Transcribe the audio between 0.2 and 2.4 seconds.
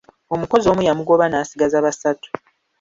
Omukozi omu yamugoba n'asigaza basatu.